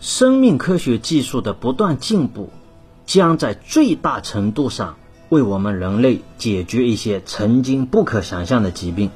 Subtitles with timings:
[0.00, 2.48] 生命科学技术的不断进步，
[3.04, 4.96] 将在最大程度上
[5.28, 9.10] 为我们人类解决一些曾经不可想象的疾病。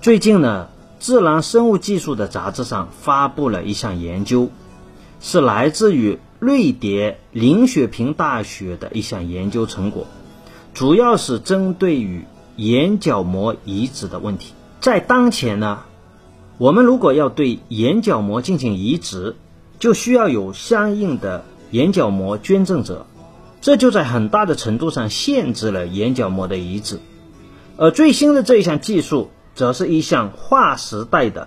[0.00, 0.68] 最近呢，
[0.98, 4.48] 《自然生物技术》的杂志上发布了一项研究，
[5.20, 10.06] 是来自于瑞典林雪平大学的一项研究成果，
[10.72, 12.24] 主要是针对于
[12.56, 14.54] 眼角膜移植的问题。
[14.80, 15.80] 在当前呢，
[16.56, 19.36] 我们如果要对眼角膜进行移植，
[19.84, 23.04] 就需要有相应的眼角膜捐赠者，
[23.60, 26.98] 这就在很大的程度上限制了眼角膜的移植。
[27.76, 29.28] 而最新的这一项技术。
[29.56, 31.46] 则是一项划时代的，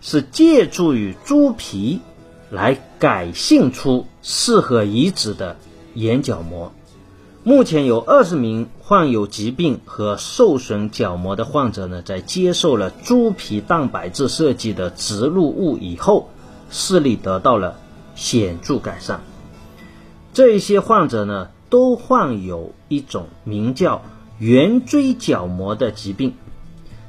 [0.00, 2.00] 是借助于猪皮
[2.48, 5.58] 来改性出适合移植的
[5.92, 6.72] 眼角膜。
[7.44, 16.30] 目前有二十名患有疾病和受损角膜的患者呢，在接受了猪皮蛋白质设计的植入物以后，
[16.72, 17.78] 视力得到了
[18.16, 19.22] 显著改善。
[20.32, 24.02] 这一些患者呢，都患有一种名叫
[24.38, 26.34] 圆锥角膜的疾病。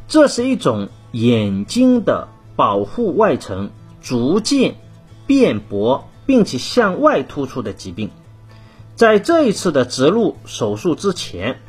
[0.07, 3.71] 这是一种眼睛的保护外层
[4.01, 4.75] 逐渐
[5.25, 8.11] 变薄，并且向外突出的疾病。
[8.95, 11.61] 在这一次的植入手术之前，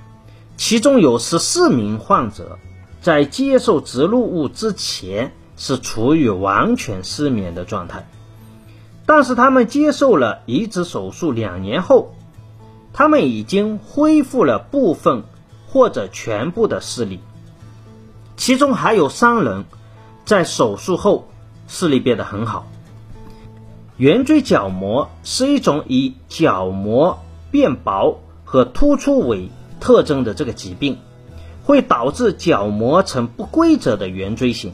[0.57, 2.59] 其中有十四名患者
[3.01, 8.09] 在接受植入物之前是处于完全失眠的状态。
[9.07, 12.15] 但是他们接受了移植手术两年后，
[12.93, 15.25] 他们已经恢复了部分
[15.67, 17.21] 或者全部的视力。
[18.37, 19.65] 其中还有三人，
[20.25, 21.29] 在手术后
[21.69, 22.67] 视力变得很好。
[23.97, 30.99] 圆锥角膜是一种以角膜变薄和突出为特征的这个疾病，
[31.63, 34.73] 会导致角膜呈不规则的圆锥形。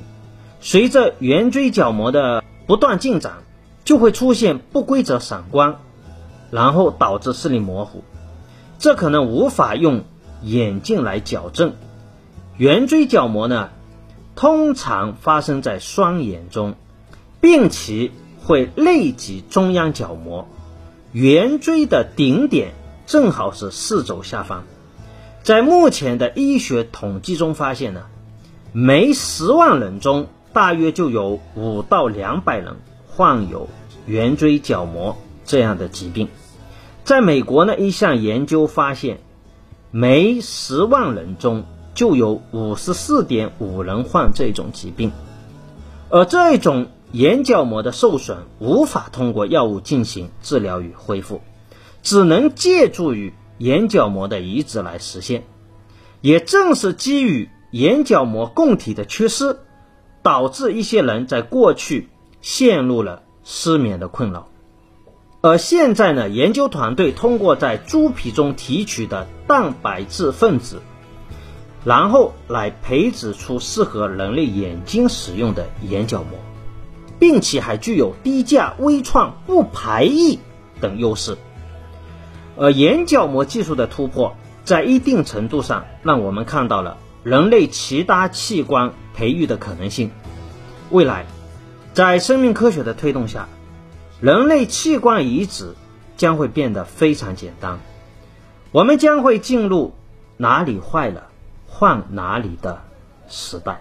[0.60, 3.44] 随着圆锥角膜的不断进展，
[3.84, 5.80] 就会出现不规则闪光，
[6.50, 8.04] 然后导致视力模糊。
[8.78, 10.04] 这可能无法用
[10.42, 11.74] 眼镜来矫正。
[12.56, 13.70] 圆锥角膜呢，
[14.36, 16.74] 通常发生在双眼中，
[17.40, 18.10] 并且
[18.44, 20.46] 会内及中央角膜。
[21.12, 22.72] 圆锥的顶点
[23.06, 24.64] 正好是视轴下方。
[25.42, 28.02] 在目前的医学统计中发现呢，
[28.72, 33.68] 每十万人中大约就有五到两百人患有
[34.06, 36.28] 圆锥角膜这样的疾病。
[37.04, 39.20] 在美国呢，一项研究发现，
[39.90, 45.12] 每十万人中就有五十四点五人患这种疾病，
[46.08, 51.40] 而这种眼角膜的受损无法通过药物进行治疗与恢复，
[52.02, 55.44] 只能借助于眼角膜的移植来实现。
[56.20, 59.58] 也正是基于眼角膜供体的缺失，
[60.22, 62.08] 导致一些人在过去
[62.40, 64.48] 陷入了失眠的困扰，
[65.40, 70.82] 而现在呢，研究团队通过在猪皮中提取的蛋白质分子。
[71.82, 76.38] 然后来培植出适合人类眼睛使用的眼角膜，
[77.18, 80.38] 并且还具有低价、微创、不排异
[80.78, 81.38] 等优势。
[82.58, 90.10] 而眼角膜技术的突破，在一定程度上让我们看到了人类其他器官培育的可能性。
[90.90, 91.26] 未来，
[91.92, 93.48] 在生命科学的推动下，
[94.20, 95.74] 人类器官移植
[96.16, 97.78] 将会变得非常简单。
[98.72, 99.94] 我们将会进入
[100.36, 101.28] 哪里坏了？
[101.66, 102.82] 换哪里的
[103.28, 103.80] 时代？